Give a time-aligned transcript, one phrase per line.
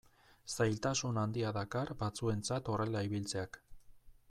[0.53, 3.63] Zailtasun handia dakar batzuentzat horrela ibiltzeak.